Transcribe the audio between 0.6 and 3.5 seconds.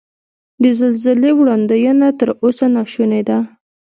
د زلزلې وړاندوینه تر اوسه نا شونې ده.